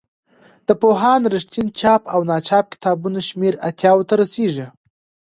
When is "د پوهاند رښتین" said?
0.67-1.67